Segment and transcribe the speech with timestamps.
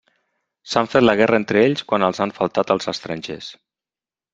[0.71, 3.57] S'han fet la guerra entre ells quan els han faltat els estrangers.